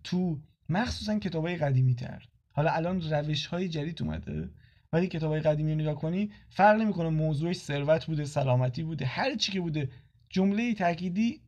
[0.05, 2.27] تو مخصوصا کتابای قدیمی تر.
[2.53, 4.51] حالا الان روش های جدید اومده
[4.93, 9.35] ولی کتاب های قدیمی رو نگاه کنی فرق نمی‌کنه موضوعش ثروت بوده سلامتی بوده هر
[9.37, 9.91] چی که بوده.
[10.29, 11.41] جمله تأکیدی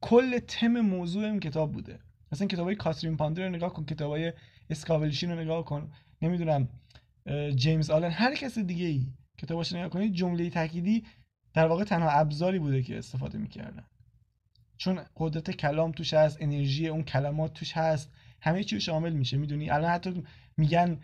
[0.00, 1.98] کل تم موضوع این کتاب بوده.
[2.32, 4.32] مثلا کتاب های کاترین پاندر رو نگاه کن کتاب های
[4.70, 5.90] اسکاولشین رو نگاه کن.
[6.22, 6.68] نمی‌دونم
[7.54, 9.06] جیمز آلن هر کس دیگه ای
[9.38, 11.04] کتاباش نگاه کنید جمله تأکیدی
[11.56, 13.84] در واقع تنها ابزاری بوده که استفاده می‌کردن.
[14.76, 19.70] چون قدرت کلام توش هست انرژی اون کلمات توش هست همه چی شامل میشه می‌دونی؟
[19.70, 20.24] الان حتی
[20.56, 21.00] میگن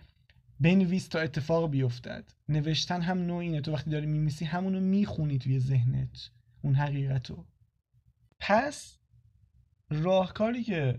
[0.61, 2.25] بنویس تا اتفاق بیفتد.
[2.49, 3.61] نوشتن هم نوع اینه.
[3.61, 6.31] تو وقتی داری میمیسی همونو می‌خونی توی ذهنت.
[6.63, 7.45] اون حقیقتو.
[8.41, 8.99] پس
[9.91, 10.99] راهکاری که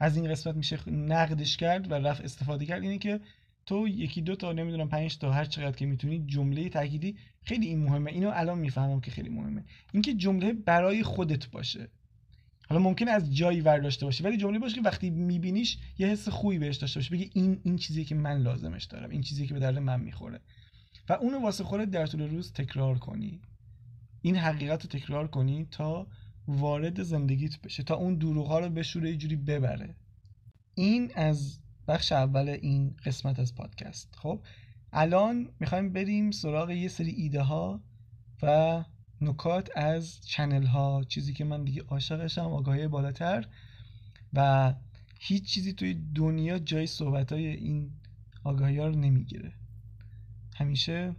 [0.00, 3.20] از این قسمت میشه نقدش کرد و رفع استفاده کرد اینه که
[3.66, 7.82] تو یکی دو تا نمی‌دونم پنج تا هر چقدر که می‌تونی جمله تأکیدی خیلی این
[7.82, 8.10] مهمه.
[8.10, 9.64] اینو الان می‌فهمم که خیلی مهمه.
[9.92, 11.88] اینکه جمله برای خودت باشه.
[12.68, 16.58] حالا ممکنه از جایی داشته باشه ولی جمله باشه که وقتی میبینیش یه حس خوبی
[16.58, 17.10] بهش داشته باشه.
[17.10, 19.10] بگی این این چیزی که من لازمش دارم.
[19.10, 20.40] این چیزی که به درد من می‌خوره.
[21.08, 23.40] و اونو واسه خودت در طول روز تکرار کنی.
[24.22, 26.06] این حقیقت رو تکرار کنی تا
[26.48, 27.82] وارد زندگیت بشه.
[27.82, 29.96] تا اون دروغ ها رو بشوره یه جوری ببره.
[30.74, 34.14] این از بخش اول این قسمت از پادکست.
[34.16, 34.40] خب
[34.92, 37.80] الان می‌خوایم بریم سراغ یه سری ایده ها
[38.42, 38.84] و
[39.20, 43.48] نکات از چنل ها چیزی که من دیگه عاشقشم آگاهی بالاتر
[44.32, 44.74] و
[45.20, 47.90] هیچ چیزی توی دنیا جای صحبت های این
[48.44, 49.52] آگاهی ها رو نمی‌گیره.
[50.56, 51.16] همیشه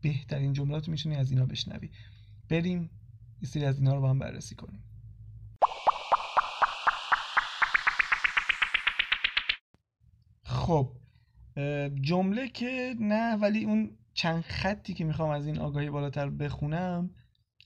[0.00, 1.90] بهترین جملات میشونی از اینا بشنوی.
[2.48, 2.90] بریم
[3.42, 4.82] یه سری از اینا رو با هم بررسی کنیم.
[10.62, 10.92] خب
[12.00, 17.10] جمله که نه ولی اون چند خطی که می‌خوام از این آگاهی بالاتر بخونم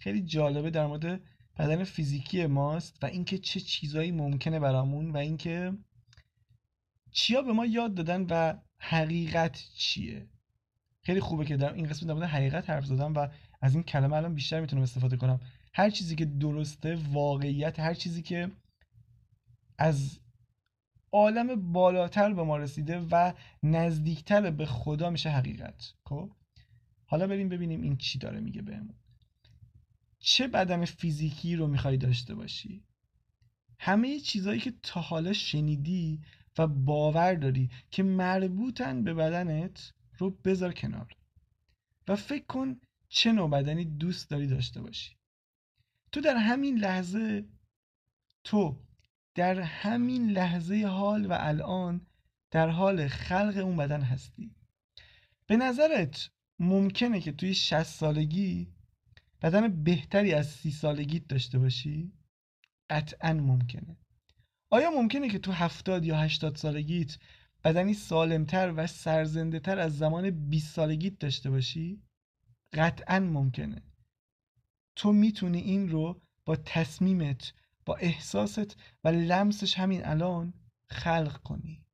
[0.00, 1.20] خیلی جالبه در مورد
[1.58, 5.72] بدن فیزیکی ماست و اینکه چه چیزایی ممکنه برامون و اینکه
[7.12, 10.26] چیا به ما یاد دادن و حقیقت چیه.
[11.02, 13.28] خیلی خوبه که در این قسمت در مورد حقیقت حرف زدم و
[13.60, 15.40] از این کلمه الان بیشتر می‌تونم استفاده کنم.
[15.74, 18.50] هر چیزی که درسته واقعیت هر چیزی که
[19.78, 20.20] از
[21.12, 26.32] عالم بالاتر به ما رسیده و نزدیکتر به خدا میشه حقیقت خب؟
[27.06, 28.94] حالا بریم ببینیم این چی داره میگه بهمون.
[30.18, 32.84] چه بدن فیزیکی رو می‌خوای داشته باشی؟
[33.78, 36.20] همه چیزهایی که تا حالا شنیدی
[36.58, 41.16] و باور داری که مربوطن به بدنت رو بذار کنار
[42.08, 45.16] و فکر کن چه نوع بدنی دوست داری داشته باشی.
[46.12, 47.44] تو در همین لحظه
[48.44, 48.85] تو
[49.36, 52.06] در همین لحظه حال و الان
[52.50, 54.54] در حال خلق اون بدن هستی
[55.46, 58.72] به نظرت ممکنه که توی 60 سالگی
[59.42, 62.12] بدن بهتری از سی سالگیت داشته باشی؟
[62.90, 63.96] قطعا ممکنه
[64.70, 67.18] آیا ممکنه که تو هفتاد یا هشتاد سالگیت
[67.64, 72.02] بدنی سالمتر و سرزنده تر از زمان 20 سالگیت داشته باشی؟
[72.72, 73.82] قطعا ممکنه
[74.96, 77.52] تو می‌تونی این رو با تصمیمت
[77.86, 80.54] با احساست و لمسش همین الان
[80.90, 81.84] خلق کنی.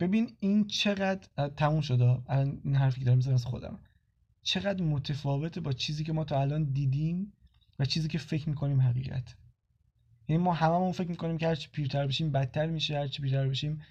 [0.00, 3.80] ببین این چقدر تموم شده الان این حرفی که دارم می‌زنم از خودم.
[4.42, 7.32] چقدر متفاوته با چیزی که ما تا الان دیدیم
[7.78, 9.36] و چیزی که فکر می‌کنیم حقیقت.
[10.28, 13.82] یعنی ما هممون فکر می‌کنیم که هرچی پیرتر بشیم بدتر میشه هرچی پیرتر بشیم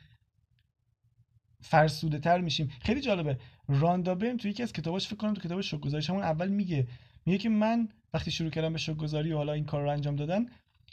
[1.61, 2.67] فرسوده تر میشیم.
[2.81, 3.39] خیلی جالبه.
[3.67, 6.87] راندابرن توی یکی از کتاباش فکر کنم تو کتاب شوک همون اول میگه.
[7.25, 10.15] میگه که من وقتی شروع کردم به شوک گذاری و حالا این کار رو انجام
[10.15, 10.45] دادن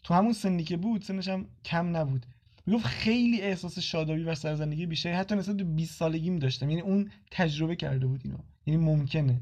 [0.05, 2.27] تو همون سنی که بود سنش هم کم نبود.
[2.67, 6.71] می‌گفت خیلی احساس شادابی و سرزندگی بیشتری حتی نسبت به 20 سالگیم داشتم.
[6.71, 8.39] یعنی اون تجربه کرده بود اینو.
[8.67, 9.41] یعنی ممکنه.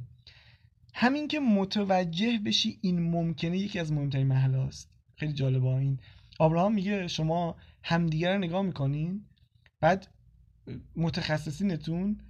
[0.95, 5.99] همین که متوجه بشی این ممکنه یکی از مهمترین محله است خیلی جالبه این.
[6.39, 9.25] آبراهام میگه شما همدیگر رو نگاه می‌کنین
[9.81, 10.07] بعد
[10.97, 12.21] متخصصینتون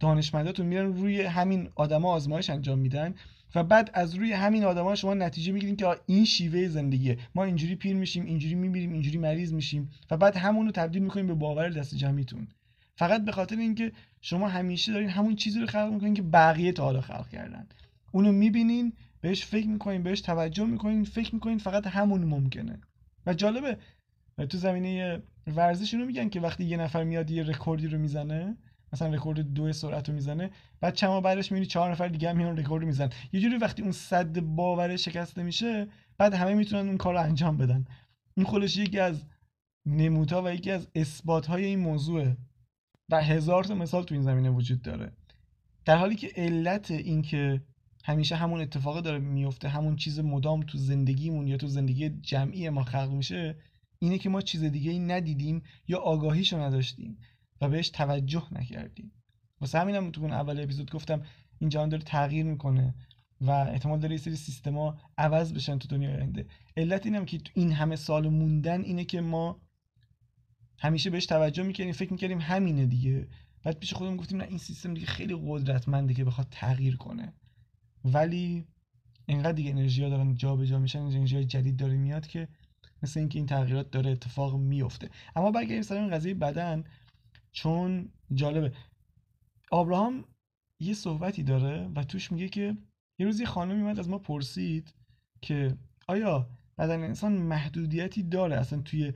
[0.00, 3.14] دانشمنداتون میرن روی همین آدما آزمایش انجام میدن.
[3.54, 7.18] و بعد از روی همین آدما شما نتیجه می‌گیرین که این شیوه زندگیه.
[7.34, 11.26] ما اینجوری پیر میشیم اینجوری میمیریم اینجوری مریض میشیم و بعد همون رو تبدیل می‌کنیم
[11.26, 12.48] به باور دست جمعیتون.
[12.96, 16.84] فقط به خاطر اینکه شما همیشه دارین همون چیزی رو خلق می‌کنین که بقیه تا
[16.84, 17.66] حالا خلق کردن.
[18.12, 22.80] اونو می‌بینین بهش فکر می‌کنین بهش توجه می‌کنین فکر می‌کنین فقط همون ممکنه.
[23.26, 23.76] و جالبه
[24.48, 25.22] تو زمینه
[25.56, 28.56] ورزش اینو میگن که وقتی یه نفر میاد یه رکوردی رو می‌زنه
[28.92, 30.50] مثلا رکورد دو سرعت رو می‌زنه
[30.80, 33.10] بعد چند بعدش می‌بینی چهار نفر دیگه هم میان رکورد می‌زنن.
[33.32, 35.86] یه جوری وقتی اون سد باوره شکسته میشه
[36.18, 37.84] بعد همه می‌تونن اون کار رو انجام بدن.
[38.34, 39.24] این خودش یکی از
[39.86, 42.36] نمودها و یکی از اثبات های این موضوعه
[43.08, 45.12] و هزار تا مثال تو این زمینه وجود داره.
[45.84, 47.62] در حالی که علت این که
[48.04, 52.84] همیشه همون اتفاق داره میفته همون چیز مدام تو زندگیمون یا تو زندگی جمعی ما
[52.84, 53.56] خلق میشه
[53.98, 57.18] اینه که ما چیز دیگه ای ندیدیم یا آگاهیشو نداشتیم.
[57.60, 59.12] و بهش توجه نکردیم.
[59.60, 61.22] واسه همینم تو اون اول اپیزود گفتم
[61.58, 62.94] این جهان داره تغییر می‌کنه
[63.40, 66.46] و احتمال داره یه سری سیستما عوض بشن تو دنیای آینده.
[66.76, 69.60] علت اینم که این همه سال موندن اینه که ما
[70.78, 73.28] همیشه بهش توجه می‌کردیم فکر می‌کردیم همینه دیگه.
[73.62, 77.32] بعد پیش خودمون گفتیم نه این سیستم دیگه خیلی قدرتمنده که بخواد تغییر کنه.
[78.04, 78.66] ولی
[79.26, 82.48] اینقدر دیگه انرژی دارن جابجا جا میشن انرژی جدید داره میاد که
[83.02, 86.84] مثل اینکه این تغییرات داره اتفاق میفته اما برگردیم سر این قضیه بدن.
[87.52, 88.72] چون جالبه.
[89.70, 90.24] آبراهام
[90.80, 92.76] یه صحبتی داره و توش میگه که
[93.18, 94.94] یه روز یه خانمی از ما پرسید
[95.42, 95.76] که
[96.08, 99.12] آیا بدن انسان محدودیتی داره اصلا توی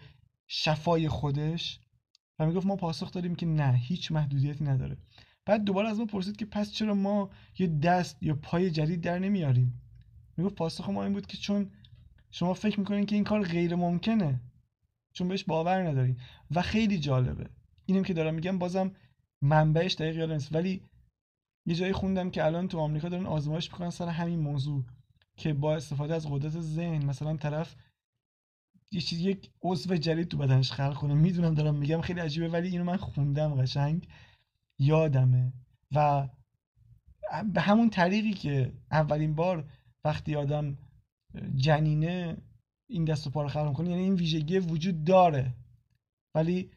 [0.46, 1.80] شفای خودش؟
[2.38, 4.96] و می‌گفت ما پاسخ داریم که نه هیچ محدودیتی نداره.
[5.46, 9.18] بعد دوباره از ما پرسید که پس چرا ما یه دست یا پای جدید در
[9.18, 9.82] نمیاریم؟
[10.36, 11.70] می‌گفت پاسخ ما این بود که چون
[12.30, 14.40] شما فکر می‌کنین که این کار غیر ممکنه
[15.12, 16.20] چون بهش باور ندارین.
[16.50, 17.50] و خیلی جالبه.
[17.86, 18.92] اینم که دارم میگم بازم
[19.42, 20.54] منبعش دقیق یاد نیست.
[20.54, 20.82] ولی
[21.66, 24.84] یه جایی خوندم که الان تو آمریکا دارن آزمایش می‌کنن سر همین موضوع
[25.36, 27.76] که با استفاده از قدرت ذهن مثلا طرف
[28.92, 31.14] یه چیز یک عضو جدید تو بدنش خلق کنه.
[31.14, 34.08] می‌دونم دارم میگم خیلی عجیبه ولی اینو من خوندم قشنگ.
[34.78, 35.52] یادمه.
[35.92, 36.28] و
[37.54, 39.70] به همون طریقی که اولین بار
[40.04, 40.78] وقتی آدم
[41.56, 42.36] جنینه
[42.86, 45.54] این دست و پا رو خلق کنه یعنی این ویژگی وجود داره.
[46.34, 46.70] ولی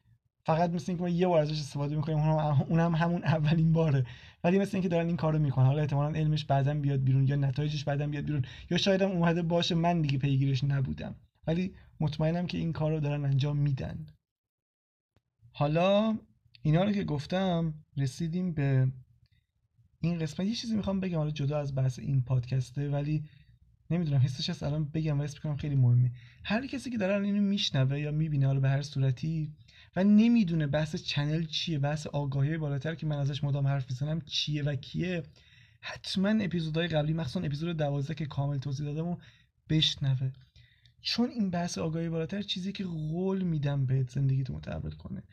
[0.48, 4.06] فقط مثل اینکه ما یه بار ازش استفاده می‌کنیم اونم همون اولین باره.
[4.44, 5.66] ولی مثل اینکه دارن این کارو می‌کنن.
[5.66, 8.46] حالا احتمالا علمش بعدا بیاد بیرون یا نتایجش بعدا بیاد بیرون.
[8.72, 11.16] یا شاید هم اومده باشه من دیگه پیگیرش نبودم.
[11.48, 14.06] ولی مطمئنم که این کار رو دارن انجام میدن.
[15.52, 16.18] حالا
[16.62, 18.92] اینا رو که گفتم رسیدیم به
[20.02, 20.48] این قسمت.
[20.48, 21.18] یه چیزی می‌خوام بگم.
[21.18, 23.24] حالا جدا از بحث این پادکسته ولی
[23.92, 26.12] نمی‌دونم حسش هست الان بگم و حس می‌کنم خیلی مهمه.
[26.44, 29.52] هر کسی که داره اینو میشنوه یا می‌بینه حالا به هر صورتی
[29.96, 34.64] و نمی‌دونه بحث چنل چیه بحث آگاهی بالاتر که من ازش مدام حرف می‌زنم چیه
[34.64, 35.24] و کیه
[35.82, 39.18] حتما اپیزودهای قبلی مخصوصا اپیزود دوازده که کامل توضیح دادم و
[39.70, 40.32] بشنوه.
[41.02, 45.24] چون این بحث آگاهی بالاتر چیزی که قول میدم بهت زندگیتو متحول کنه.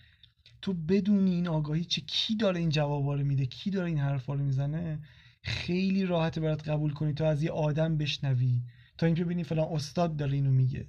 [0.62, 4.34] تو بدونی این آگاهی چه کی داره این جوابا رو میده کی داره این حرفا
[4.34, 4.98] رو می‌زنه؟
[5.44, 8.62] خیلی راحته برات قبول کنی تا از یه آدم بشنوی.
[8.98, 10.88] تا اینکه ببینی فلان استاد داره اینو میگه.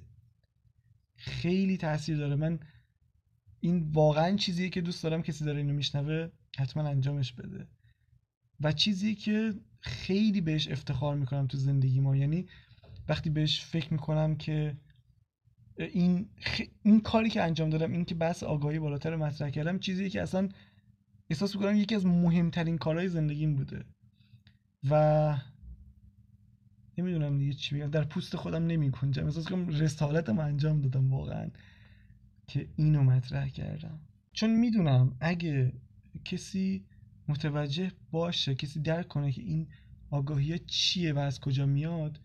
[1.16, 2.36] خیلی تاثیر داره.
[2.36, 2.58] من
[3.60, 7.68] این واقعا چیزیه که دوست دارم کسی داره اینو میشنوه حتما انجامش بده.
[8.60, 12.46] و چیزی که خیلی بهش افتخار می‌کنم تو زندگی ما یعنی
[13.08, 14.76] وقتی بهش فکر می‌کنم که
[15.78, 16.28] این
[16.82, 20.48] این کاری که انجام دادم این که بحث آگاهی بالاتر مطرح کردم چیزی که اصلا
[21.30, 23.84] احساس می‌کنم یکی از مهمترین کارهای زندگیم بوده.
[24.90, 25.36] و
[26.98, 31.50] نمی‌دونم دیگه چی بگم در پوست خودم نمیکنجم احساس کنم رسالتم انجام دادم واقعا
[32.46, 34.00] که اینو مطرح کردم.
[34.32, 35.72] چون می‌دونم اگه
[36.24, 36.84] کسی
[37.28, 39.66] متوجه باشه کسی درک کنه که این
[40.10, 42.20] آگاهی چیه و از کجا میاد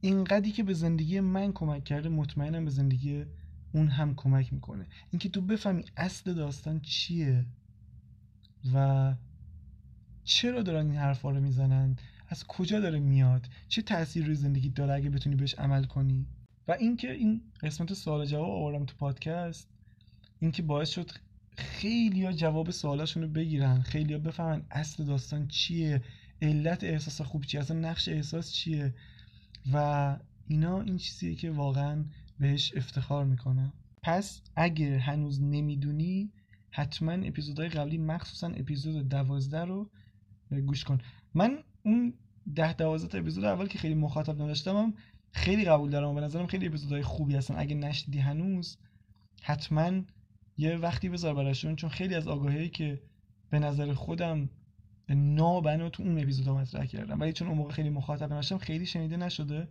[0.00, 3.24] اینقدری که به زندگی من کمک کرده مطمئنم به زندگی
[3.72, 4.86] اون هم کمک می‌کنه.
[5.10, 7.46] اینکه تو بفهمی اصل داستان چیه
[8.74, 9.14] و
[10.24, 11.96] چرا دارن این حرفا رو می‌زنن؟
[12.28, 16.26] از کجا داره میاد؟ چه تاثیر روی زندگی داره اگه بتونی بهش عمل کنی؟
[16.68, 19.68] و اینکه این قسمت سوال جواب آوردم تو پادکست
[20.38, 21.10] اینکه باعث شد
[21.56, 26.02] خیلی ها جواب سوالاشون رو بگیرن خیلی ها بفهمن اصل داستان چیه
[26.42, 28.94] علت احساس خوب چیه اصلا نقش احساس چیه؟
[29.72, 30.16] و
[30.48, 32.04] اینا این چیزیه که واقعا
[32.40, 33.72] بهش افتخار می‌کنم.
[34.02, 36.32] پس اگه هنوز نمی‌دونی
[36.70, 39.90] حتما اپیزودهای قبلی مخصوصا اپیزود دوازده رو
[40.66, 40.98] گوش کن.
[41.34, 42.14] من اون
[42.54, 44.94] ده دوازده تا اپیزود اول که خیلی مخاطب نداشتم
[45.32, 47.54] خیلی قبول دارم به نظرم خیلی اپیزودهای خوبی هستن.
[47.58, 48.78] اگه نشدی هنوز
[49.42, 50.02] حتما
[50.56, 53.02] یه وقتی بذار براشون چون خیلی از آگاهی که
[53.50, 54.48] به نظر خودم
[55.08, 57.20] نابنا تو اون اپیزود مطرح کردم.
[57.20, 59.68] ولی چون اون موقع خیلی مخاطب نداشتم خیلی شنیده نشده.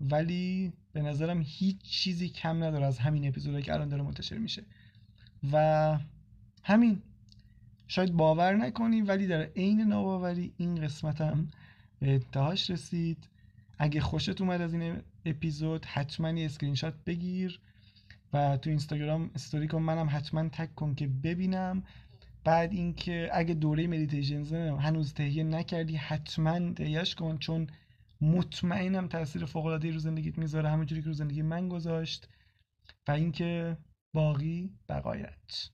[0.00, 4.62] ولی به نظرم هیچ چیزی کم نداره از همین اپیزودی که الان داره منتشر میشه.
[5.52, 5.98] و
[6.62, 7.02] همین.
[7.90, 11.48] شاید باور نکنی ولی در عین ناباوری این قسمتم
[12.00, 13.28] به انتهاش رسید.
[13.78, 17.60] اگه خوشت اومد از این اپیزود حتما یه اسکرین شات بگیر
[18.32, 19.78] و تو اینستاگرام استوری کن.
[19.78, 21.82] منم حتما tag کن که ببینم.
[22.44, 24.44] بعد اینکه اگه دوره مدیتیشن
[24.80, 27.66] هنوز تهیه نکردی حتما تهیهش کن چون
[28.20, 32.28] مطمئنم تاثیر فوق العاده رو زندگیت می‌ذاره همونجوری که رو زندگی من گذاشت
[33.08, 33.76] و اینکه
[34.12, 35.70] باقی بقایت.